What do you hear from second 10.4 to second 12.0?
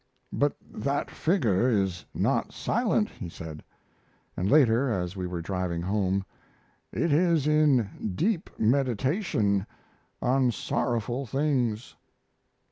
sorrowful things."